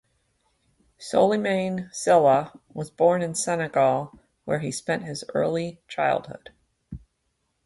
Souleymane 0.99 1.93
Sylla 1.93 2.59
was 2.73 2.89
born 2.89 3.21
in 3.21 3.35
Senegal 3.35 4.19
where 4.45 4.57
he 4.57 4.71
spent 4.71 5.03
his 5.03 5.23
early 5.35 5.79
childhood. 5.87 6.49